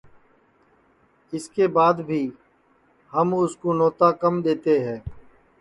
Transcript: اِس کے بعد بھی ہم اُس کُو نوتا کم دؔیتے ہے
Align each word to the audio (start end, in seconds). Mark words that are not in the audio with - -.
اِس 1.35 1.45
کے 1.53 1.65
بعد 1.77 1.93
بھی 2.09 2.21
ہم 3.13 3.27
اُس 3.41 3.53
کُو 3.61 3.69
نوتا 3.79 4.09
کم 4.21 4.33
دؔیتے 4.45 4.75
ہے 4.85 4.97